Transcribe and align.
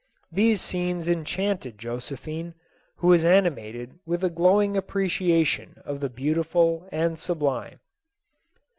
These 0.31 0.61
scenes 0.61 1.07
enchanted 1.07 1.77
Josephine, 1.77 2.55
who 2.95 3.07
was 3.09 3.23
animated 3.23 3.99
with 4.03 4.23
a 4.23 4.31
glowing 4.31 4.75
appreciation 4.75 5.79
of 5.85 5.99
the 5.99 6.09
beautiful 6.09 6.89
and 6.91 7.19
sub 7.19 7.43
lime. 7.43 7.79